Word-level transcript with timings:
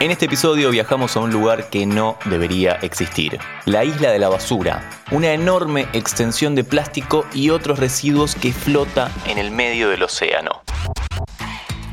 En 0.00 0.12
este 0.12 0.26
episodio 0.26 0.70
viajamos 0.70 1.16
a 1.16 1.20
un 1.20 1.32
lugar 1.32 1.70
que 1.70 1.84
no 1.84 2.18
debería 2.26 2.74
existir, 2.82 3.40
la 3.64 3.84
isla 3.84 4.12
de 4.12 4.20
la 4.20 4.28
basura, 4.28 4.88
una 5.10 5.32
enorme 5.32 5.88
extensión 5.92 6.54
de 6.54 6.62
plástico 6.62 7.26
y 7.34 7.50
otros 7.50 7.80
residuos 7.80 8.36
que 8.36 8.52
flota 8.52 9.10
en 9.26 9.38
el 9.38 9.50
medio 9.50 9.88
del 9.88 10.04
océano. 10.04 10.62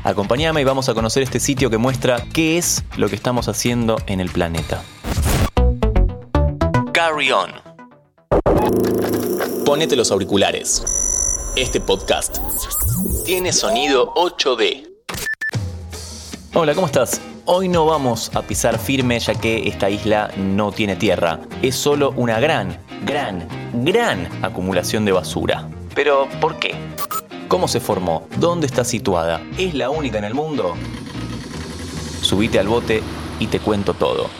Acompáñame 0.04 0.60
y 0.60 0.64
vamos 0.64 0.88
a 0.88 0.94
conocer 0.94 1.24
este 1.24 1.40
sitio 1.40 1.68
que 1.68 1.78
muestra 1.78 2.22
qué 2.32 2.58
es 2.58 2.84
lo 2.96 3.08
que 3.08 3.16
estamos 3.16 3.48
haciendo 3.48 3.96
en 4.06 4.20
el 4.20 4.30
planeta. 4.30 4.84
Carry 6.92 7.32
on. 7.32 7.50
Ponete 9.64 9.96
los 9.96 10.12
auriculares. 10.12 11.50
Este 11.56 11.80
podcast 11.80 12.38
tiene 13.24 13.52
sonido 13.52 14.14
8D. 14.14 14.85
Hola, 16.58 16.74
¿cómo 16.74 16.86
estás? 16.86 17.20
Hoy 17.44 17.68
no 17.68 17.84
vamos 17.84 18.34
a 18.34 18.40
pisar 18.40 18.78
firme 18.78 19.20
ya 19.20 19.34
que 19.34 19.68
esta 19.68 19.90
isla 19.90 20.30
no 20.38 20.72
tiene 20.72 20.96
tierra. 20.96 21.38
Es 21.60 21.76
solo 21.76 22.14
una 22.16 22.40
gran, 22.40 22.78
gran, 23.04 23.46
gran 23.84 24.26
acumulación 24.42 25.04
de 25.04 25.12
basura. 25.12 25.68
Pero, 25.94 26.26
¿por 26.40 26.58
qué? 26.58 26.74
¿Cómo 27.48 27.68
se 27.68 27.78
formó? 27.78 28.26
¿Dónde 28.38 28.66
está 28.66 28.84
situada? 28.84 29.42
¿Es 29.58 29.74
la 29.74 29.90
única 29.90 30.16
en 30.16 30.24
el 30.24 30.32
mundo? 30.32 30.76
Subite 32.22 32.58
al 32.58 32.68
bote 32.68 33.02
y 33.38 33.48
te 33.48 33.60
cuento 33.60 33.92
todo. 33.92 34.30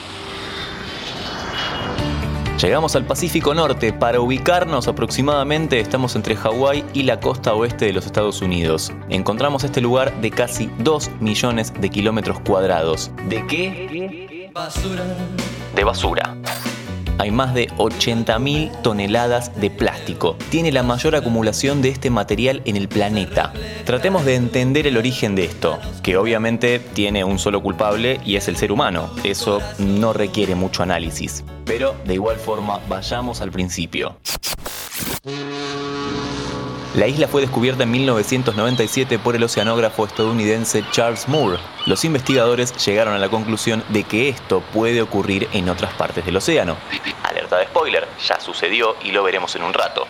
Llegamos 2.60 2.96
al 2.96 3.05
Pacífico 3.05 3.52
Norte. 3.52 3.92
Para 3.92 4.20
ubicarnos 4.20 4.88
aproximadamente 4.88 5.78
estamos 5.78 6.16
entre 6.16 6.37
Hawái 6.37 6.84
y 6.95 7.02
la 7.02 7.20
costa 7.20 7.52
oeste 7.52 7.84
de 7.84 7.92
los 7.92 8.06
Estados 8.06 8.41
Unidos. 8.41 8.92
Encontramos 9.10 9.62
este 9.62 9.82
lugar 9.82 10.19
de 10.23 10.30
casi 10.30 10.70
2 10.79 11.10
millones 11.20 11.74
de 11.79 11.91
kilómetros 11.91 12.41
cuadrados. 12.41 13.10
¿De 13.29 13.46
qué? 13.46 14.51
De 15.74 15.84
basura 15.84 16.37
hay 17.18 17.30
más 17.30 17.54
de 17.54 17.68
80.000 17.79 18.82
toneladas 18.82 19.59
de 19.59 19.70
plástico. 19.70 20.37
Tiene 20.51 20.70
la 20.70 20.82
mayor 20.82 21.16
acumulación 21.16 21.80
de 21.80 21.88
este 21.88 22.10
material 22.10 22.63
en 22.66 22.76
el 22.76 22.88
planeta. 22.88 23.52
Tratemos 23.85 24.24
de 24.24 24.35
entender 24.35 24.87
el 24.87 24.96
origen 24.96 25.35
de 25.35 25.45
esto, 25.45 25.79
que 26.02 26.16
obviamente 26.16 26.79
tiene 26.79 27.24
un 27.24 27.38
solo 27.38 27.63
culpable 27.63 28.20
y 28.24 28.37
es 28.37 28.48
el 28.48 28.57
ser 28.57 28.70
humano. 28.70 29.10
Eso 29.24 29.60
no 29.79 30.13
requiere 30.13 30.54
mucho 30.54 30.82
análisis. 30.82 31.43
Pero 31.67 31.97
de 32.05 32.15
igual 32.15 32.37
forma, 32.37 32.81
vayamos 32.89 33.41
al 33.43 33.51
principio. 33.51 34.17
La 36.95 37.07
isla 37.07 37.29
fue 37.29 37.43
descubierta 37.43 37.83
en 37.83 37.91
1997 37.91 39.19
por 39.19 39.37
el 39.37 39.43
oceanógrafo 39.43 40.07
estadounidense 40.07 40.83
Charles 40.93 41.29
Moore. 41.29 41.59
Los 41.85 42.07
investigadores 42.07 42.73
llegaron 42.87 43.13
a 43.13 43.19
la 43.19 43.29
conclusión 43.29 43.85
de 43.91 44.05
que 44.05 44.31
esto 44.31 44.63
puede 44.73 45.03
ocurrir 45.03 45.47
en 45.53 45.69
otras 45.69 45.93
partes 45.95 46.25
del 46.25 46.37
océano. 46.37 46.77
Alerta 47.25 47.59
de 47.59 47.67
spoiler, 47.67 48.09
ya 48.27 48.41
sucedió 48.41 48.95
y 49.05 49.11
lo 49.11 49.23
veremos 49.25 49.55
en 49.57 49.65
un 49.65 49.75
rato. 49.75 50.07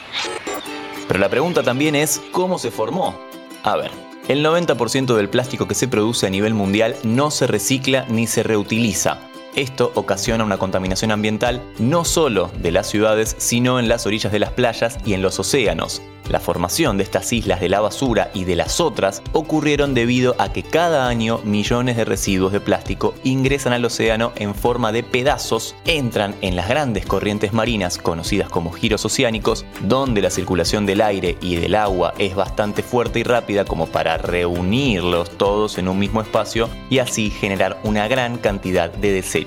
Pero 1.09 1.19
la 1.19 1.29
pregunta 1.29 1.65
también 1.65 1.97
es, 1.97 2.23
¿cómo 2.31 2.59
se 2.59 2.71
formó? 2.71 3.19
A 3.65 3.77
ver, 3.77 3.91
el 4.29 4.45
90% 4.45 5.17
del 5.17 5.29
plástico 5.29 5.67
que 5.67 5.75
se 5.75 5.89
produce 5.89 6.29
a 6.29 6.31
nivel 6.31 6.55
mundial 6.55 6.95
no 7.03 7.33
se 7.33 7.49
recicla 7.49 8.05
ni 8.09 8.29
se 8.29 8.45
reutiliza. 8.45 9.19
Esto 9.57 9.91
ocasiona 9.95 10.45
una 10.45 10.59
contaminación 10.59 11.11
ambiental 11.13 11.63
no 11.79 12.05
solo 12.05 12.51
de 12.61 12.73
las 12.73 12.89
ciudades, 12.89 13.35
sino 13.39 13.81
en 13.81 13.89
las 13.89 14.05
orillas 14.05 14.31
de 14.31 14.39
las 14.39 14.53
playas 14.53 14.99
y 15.07 15.15
en 15.15 15.23
los 15.23 15.41
océanos. 15.41 16.03
La 16.29 16.41
formación 16.41 16.97
de 16.97 17.05
estas 17.05 17.33
islas 17.33 17.61
de 17.61 17.69
la 17.69 17.81
basura 17.81 18.31
y 18.35 18.45
de 18.45 18.57
las 18.57 18.81
otras 18.81 19.23
ocurrieron 19.33 19.95
debido 19.95 20.35
a 20.39 20.53
que 20.53 20.65
cada 20.65 21.09
año 21.09 21.41
millones 21.45 21.97
de 21.97 22.05
residuos 22.05 22.53
de 22.53 22.61
plástico 22.61 23.15
ingresan 23.23 23.73
al 23.73 23.85
océano 23.85 24.33
en 24.35 24.55
forma 24.55 24.91
de 24.91 25.05
pedazos, 25.05 25.77
entran 25.85 26.35
en 26.41 26.57
las 26.57 26.69
grandes 26.69 27.07
corrientes 27.07 27.53
marinas 27.53 27.99
conocidas 27.99 28.51
como 28.51 28.73
giros 28.73 29.05
oceánicos, 29.05 29.65
donde 29.83 30.21
la 30.21 30.31
circulación 30.31 30.85
del 30.85 31.01
aire 31.01 31.39
y 31.41 31.57
del 31.57 31.77
agua 31.77 32.13
es 32.19 32.35
bastante 32.35 32.83
fuerte 32.83 33.21
y 33.21 33.23
rápida 33.23 33.65
como 33.65 33.87
para 33.87 34.19
reunirlos 34.19 35.31
todos 35.39 35.79
en 35.79 35.89
un 35.89 35.99
mismo 35.99 36.21
espacio 36.21 36.69
y 36.91 36.99
así 36.99 37.31
generar 37.31 37.79
una 37.85 38.09
gran 38.09 38.37
cantidad 38.39 38.91
de 38.91 39.13
desechos. 39.13 39.46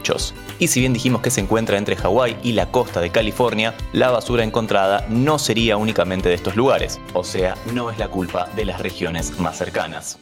Y 0.60 0.68
si 0.68 0.80
bien 0.80 0.94
dijimos 0.94 1.22
que 1.22 1.32
se 1.32 1.42
encuentra 1.42 1.78
entre 1.78 1.96
Hawái 1.96 2.38
y 2.44 2.54
la 2.54 2.72
costa 2.72 3.02
de 3.02 3.10
California, 3.10 3.76
la 3.94 4.12
basura 4.12 4.44
encontrada 4.44 5.06
no 5.10 5.40
sería 5.40 5.78
únicamente 5.78 6.30
de 6.30 6.36
estos 6.36 6.56
lugares 6.56 7.00
o 7.14 7.24
sea, 7.24 7.56
no 7.74 7.90
es 7.90 7.98
la 7.98 8.08
culpa 8.08 8.48
de 8.56 8.66
las 8.66 8.80
regiones 8.80 9.40
más 9.40 9.58
cercanas. 9.58 10.20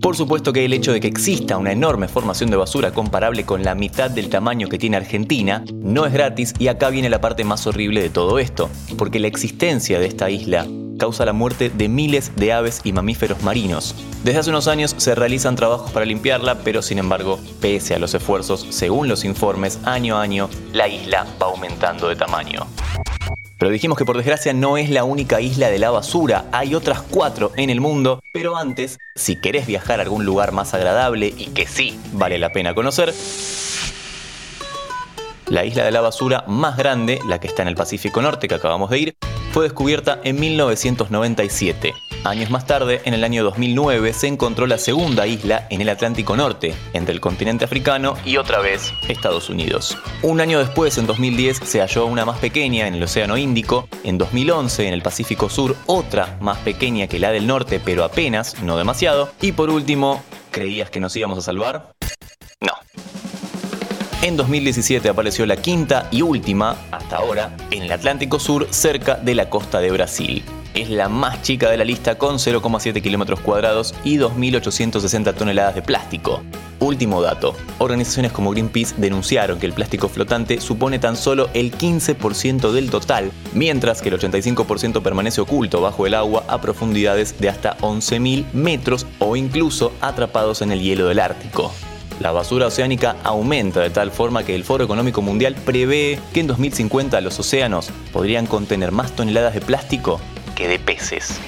Por 0.00 0.16
supuesto 0.16 0.52
que 0.52 0.64
el 0.64 0.72
hecho 0.72 0.92
de 0.92 1.00
que 1.00 1.08
exista 1.08 1.58
una 1.58 1.72
enorme 1.72 2.08
formación 2.08 2.50
de 2.50 2.56
basura 2.56 2.92
comparable 2.92 3.44
con 3.44 3.62
la 3.62 3.74
mitad 3.74 4.10
del 4.10 4.30
tamaño 4.30 4.68
que 4.68 4.78
tiene 4.78 4.96
Argentina 4.96 5.62
no 5.74 6.06
es 6.06 6.12
gratis 6.12 6.54
y 6.58 6.68
acá 6.68 6.88
viene 6.88 7.10
la 7.10 7.20
parte 7.20 7.44
más 7.44 7.66
horrible 7.66 8.00
de 8.00 8.08
todo 8.08 8.38
esto, 8.38 8.70
porque 8.96 9.20
la 9.20 9.26
existencia 9.26 9.98
de 9.98 10.06
esta 10.06 10.30
isla 10.30 10.66
causa 11.00 11.24
la 11.24 11.32
muerte 11.32 11.70
de 11.70 11.88
miles 11.88 12.36
de 12.36 12.52
aves 12.52 12.82
y 12.84 12.92
mamíferos 12.92 13.42
marinos. 13.42 13.96
Desde 14.22 14.38
hace 14.38 14.50
unos 14.50 14.68
años 14.68 14.94
se 14.98 15.16
realizan 15.16 15.56
trabajos 15.56 15.90
para 15.90 16.06
limpiarla, 16.06 16.60
pero 16.62 16.82
sin 16.82 16.98
embargo, 16.98 17.40
pese 17.60 17.94
a 17.94 17.98
los 17.98 18.14
esfuerzos, 18.14 18.66
según 18.70 19.08
los 19.08 19.24
informes, 19.24 19.80
año 19.84 20.18
a 20.18 20.22
año, 20.22 20.48
la 20.72 20.86
isla 20.86 21.26
va 21.42 21.46
aumentando 21.46 22.06
de 22.06 22.14
tamaño. 22.14 22.68
Pero 23.58 23.72
dijimos 23.72 23.98
que 23.98 24.04
por 24.04 24.16
desgracia 24.16 24.52
no 24.52 24.76
es 24.76 24.90
la 24.90 25.04
única 25.04 25.40
isla 25.40 25.68
de 25.70 25.78
la 25.78 25.90
basura, 25.90 26.44
hay 26.52 26.74
otras 26.74 27.02
cuatro 27.02 27.52
en 27.56 27.70
el 27.70 27.80
mundo, 27.80 28.22
pero 28.32 28.56
antes, 28.56 28.98
si 29.16 29.36
querés 29.36 29.66
viajar 29.66 29.98
a 30.00 30.02
algún 30.02 30.24
lugar 30.24 30.52
más 30.52 30.72
agradable 30.74 31.34
y 31.36 31.46
que 31.46 31.66
sí 31.66 31.98
vale 32.12 32.38
la 32.38 32.52
pena 32.52 32.74
conocer, 32.74 33.12
la 35.48 35.64
isla 35.64 35.84
de 35.84 35.90
la 35.90 36.00
basura 36.00 36.44
más 36.46 36.76
grande, 36.76 37.18
la 37.26 37.40
que 37.40 37.48
está 37.48 37.62
en 37.62 37.68
el 37.68 37.74
Pacífico 37.74 38.22
Norte 38.22 38.48
que 38.48 38.54
acabamos 38.54 38.88
de 38.88 38.98
ir, 38.98 39.14
fue 39.52 39.64
descubierta 39.64 40.20
en 40.24 40.38
1997. 40.38 41.94
Años 42.22 42.50
más 42.50 42.66
tarde, 42.66 43.00
en 43.04 43.14
el 43.14 43.24
año 43.24 43.42
2009, 43.42 44.12
se 44.12 44.26
encontró 44.26 44.66
la 44.66 44.76
segunda 44.76 45.26
isla 45.26 45.66
en 45.70 45.80
el 45.80 45.88
Atlántico 45.88 46.36
Norte, 46.36 46.74
entre 46.92 47.14
el 47.14 47.20
continente 47.20 47.64
africano 47.64 48.14
y 48.26 48.36
otra 48.36 48.60
vez 48.60 48.92
Estados 49.08 49.48
Unidos. 49.48 49.96
Un 50.22 50.40
año 50.40 50.58
después, 50.58 50.98
en 50.98 51.06
2010, 51.06 51.60
se 51.64 51.80
halló 51.80 52.06
una 52.06 52.26
más 52.26 52.38
pequeña 52.38 52.86
en 52.86 52.94
el 52.94 53.02
Océano 53.02 53.38
Índico, 53.38 53.88
en 54.04 54.18
2011 54.18 54.86
en 54.86 54.94
el 54.94 55.02
Pacífico 55.02 55.48
Sur 55.48 55.76
otra 55.86 56.36
más 56.40 56.58
pequeña 56.58 57.06
que 57.06 57.18
la 57.18 57.30
del 57.30 57.46
norte, 57.46 57.80
pero 57.82 58.04
apenas, 58.04 58.62
no 58.62 58.76
demasiado, 58.76 59.30
y 59.40 59.52
por 59.52 59.70
último, 59.70 60.22
¿creías 60.50 60.90
que 60.90 61.00
nos 61.00 61.16
íbamos 61.16 61.38
a 61.38 61.42
salvar? 61.42 61.94
En 64.22 64.36
2017 64.36 65.08
apareció 65.08 65.46
la 65.46 65.56
quinta 65.56 66.06
y 66.10 66.20
última, 66.20 66.76
hasta 66.90 67.16
ahora, 67.16 67.56
en 67.70 67.84
el 67.84 67.90
Atlántico 67.90 68.38
Sur, 68.38 68.66
cerca 68.68 69.14
de 69.14 69.34
la 69.34 69.48
costa 69.48 69.80
de 69.80 69.90
Brasil. 69.90 70.44
Es 70.74 70.90
la 70.90 71.08
más 71.08 71.40
chica 71.40 71.70
de 71.70 71.78
la 71.78 71.86
lista 71.86 72.18
con 72.18 72.36
0,7 72.36 73.00
kilómetros 73.00 73.40
cuadrados 73.40 73.94
y 74.04 74.18
2.860 74.18 75.34
toneladas 75.34 75.74
de 75.74 75.80
plástico. 75.80 76.42
Último 76.80 77.22
dato, 77.22 77.56
organizaciones 77.78 78.30
como 78.32 78.50
Greenpeace 78.50 78.94
denunciaron 78.98 79.58
que 79.58 79.64
el 79.64 79.72
plástico 79.72 80.10
flotante 80.10 80.60
supone 80.60 80.98
tan 80.98 81.16
solo 81.16 81.48
el 81.54 81.72
15% 81.72 82.72
del 82.72 82.90
total, 82.90 83.32
mientras 83.54 84.02
que 84.02 84.10
el 84.10 84.18
85% 84.18 85.00
permanece 85.00 85.40
oculto 85.40 85.80
bajo 85.80 86.06
el 86.06 86.12
agua 86.12 86.44
a 86.46 86.60
profundidades 86.60 87.40
de 87.40 87.48
hasta 87.48 87.78
11.000 87.78 88.52
metros 88.52 89.06
o 89.18 89.34
incluso 89.34 89.94
atrapados 90.02 90.60
en 90.60 90.72
el 90.72 90.82
hielo 90.82 91.08
del 91.08 91.20
Ártico. 91.20 91.72
La 92.20 92.32
basura 92.32 92.66
oceánica 92.66 93.16
aumenta 93.24 93.80
de 93.80 93.88
tal 93.88 94.10
forma 94.10 94.44
que 94.44 94.54
el 94.54 94.62
Foro 94.62 94.84
Económico 94.84 95.22
Mundial 95.22 95.54
prevé 95.54 96.20
que 96.34 96.40
en 96.40 96.48
2050 96.48 97.18
los 97.22 97.40
océanos 97.40 97.90
podrían 98.12 98.46
contener 98.46 98.92
más 98.92 99.12
toneladas 99.12 99.54
de 99.54 99.62
plástico 99.62 100.20
que 100.54 100.68
de 100.68 100.78
peces. 100.78 101.40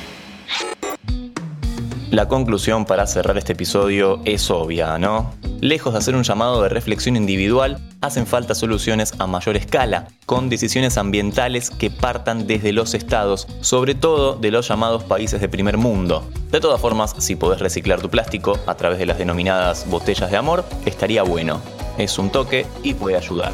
La 2.12 2.28
conclusión 2.28 2.84
para 2.84 3.06
cerrar 3.06 3.38
este 3.38 3.54
episodio 3.54 4.20
es 4.26 4.50
obvia, 4.50 4.98
¿no? 4.98 5.32
Lejos 5.62 5.94
de 5.94 5.98
hacer 5.98 6.14
un 6.14 6.24
llamado 6.24 6.62
de 6.62 6.68
reflexión 6.68 7.16
individual, 7.16 7.78
hacen 8.02 8.26
falta 8.26 8.54
soluciones 8.54 9.14
a 9.18 9.26
mayor 9.26 9.56
escala, 9.56 10.08
con 10.26 10.50
decisiones 10.50 10.98
ambientales 10.98 11.70
que 11.70 11.90
partan 11.90 12.46
desde 12.46 12.74
los 12.74 12.92
estados, 12.92 13.48
sobre 13.62 13.94
todo 13.94 14.36
de 14.36 14.50
los 14.50 14.68
llamados 14.68 15.04
países 15.04 15.40
de 15.40 15.48
primer 15.48 15.78
mundo. 15.78 16.30
De 16.50 16.60
todas 16.60 16.82
formas, 16.82 17.14
si 17.16 17.34
podés 17.34 17.60
reciclar 17.60 18.02
tu 18.02 18.10
plástico 18.10 18.58
a 18.66 18.74
través 18.74 18.98
de 18.98 19.06
las 19.06 19.16
denominadas 19.16 19.88
botellas 19.88 20.30
de 20.30 20.36
amor, 20.36 20.66
estaría 20.84 21.22
bueno. 21.22 21.62
Es 21.96 22.18
un 22.18 22.28
toque 22.28 22.66
y 22.82 22.92
puede 22.92 23.16
ayudar. 23.16 23.52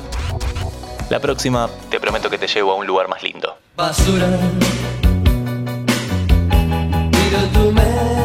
La 1.11 1.21
próxima 1.21 1.71
te 1.91 2.01
prometo 2.01 2.29
que 2.29 2.39
te 2.39 2.49
llevo 2.49 2.73
a 2.73 2.75
un 2.75 2.89
lugar 2.89 3.07
más 3.07 3.23
lindo. 3.23 3.57
Basura. 3.77 4.27
Descubrí 7.29 7.37
algo 7.37 8.18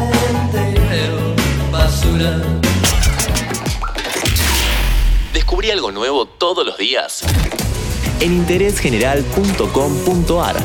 nuevo 5.93 6.25
todos 6.25 6.65
los 6.65 6.77
días 6.77 7.23
en 8.19 8.33
interésgeneral.com.ar. 8.33 10.57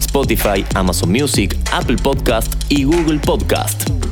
Spotify, 0.00 0.64
Amazon 0.74 1.10
Music, 1.10 1.56
Apple 1.72 1.96
Podcast 1.96 2.52
y 2.68 2.84
Google 2.84 3.18
Podcast. 3.18 4.03